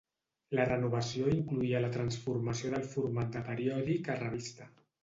[0.59, 4.73] La renovació incloïa la transformació del format de periòdic a revista.